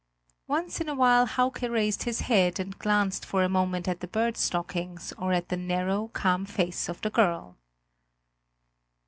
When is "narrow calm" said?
5.57-6.43